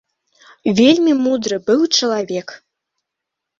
Вельмі 0.79 1.13
мудры 1.27 1.55
быў 1.69 1.79
чалавек. 1.97 2.47